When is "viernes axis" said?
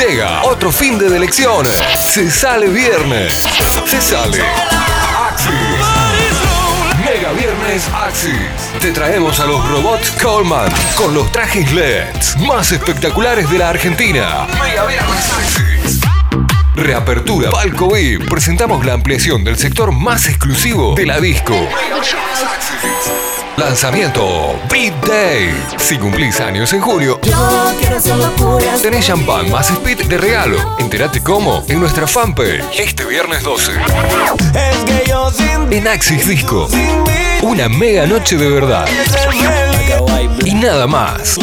7.32-8.80, 14.86-15.49